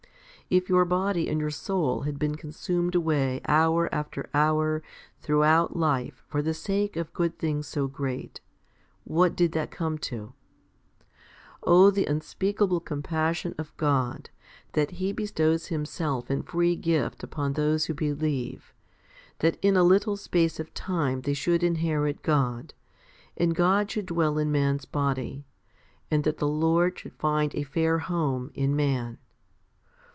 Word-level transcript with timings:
If 0.53 0.67
your 0.67 0.83
body 0.83 1.29
and 1.29 1.39
your 1.39 1.49
soul 1.49 2.01
had 2.01 2.19
been 2.19 2.35
consumed 2.35 2.93
away 2.93 3.39
hour 3.47 3.87
after 3.95 4.29
hour 4.33 4.83
throughout 5.21 5.77
life 5.77 6.25
for 6.27 6.41
the 6.41 6.53
sake 6.53 6.97
of 6.97 7.13
good 7.13 7.37
things 7.39 7.67
so 7.67 7.87
great, 7.87 8.41
what 9.05 9.33
did 9.33 9.53
that 9.53 9.71
come 9.71 9.97
to? 10.09 10.33
Oh, 11.63 11.89
the 11.89 12.05
unspeakable 12.05 12.81
compassion 12.81 13.55
of 13.57 13.73
God, 13.77 14.29
that 14.73 14.91
He 14.99 15.13
bestows 15.13 15.67
Himself 15.67 16.29
in 16.29 16.41
free 16.43 16.75
gift 16.75 17.23
upon 17.23 17.53
those 17.53 17.85
who 17.85 17.93
believe, 17.93 18.73
that 19.39 19.57
in 19.61 19.77
a 19.77 19.83
little 19.83 20.17
space 20.17 20.59
of 20.59 20.73
time 20.73 21.21
they 21.21 21.33
should 21.33 21.63
inherit 21.63 22.23
God, 22.23 22.73
and 23.37 23.55
God 23.55 23.89
should 23.89 24.07
dwell 24.07 24.37
in 24.37 24.51
man's 24.51 24.83
body, 24.83 25.45
and 26.09 26.25
that 26.25 26.39
the 26.39 26.47
Lord 26.49 26.99
should 26.99 27.13
find 27.13 27.55
a 27.55 27.63
fair 27.63 27.99
home 27.99 28.51
in 28.53 28.75
man 28.75 29.17